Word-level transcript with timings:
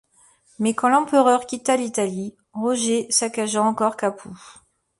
Mais 0.57 0.73
quand 0.73 0.89
l'empereur 0.89 1.45
quitta 1.45 1.75
l'Italie, 1.75 2.33
Roger 2.53 3.05
saccagea 3.11 3.61
encore 3.61 3.95
Capoue. 3.97 4.35